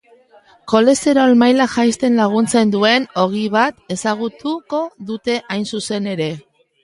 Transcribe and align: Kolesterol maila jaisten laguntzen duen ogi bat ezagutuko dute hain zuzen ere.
Kolesterol 0.71 1.33
maila 1.41 1.67
jaisten 1.73 2.15
laguntzen 2.21 2.71
duen 2.75 3.05
ogi 3.25 3.43
bat 3.57 3.83
ezagutuko 3.97 4.79
dute 5.11 5.39
hain 5.57 5.69
zuzen 5.77 6.11
ere. 6.15 6.31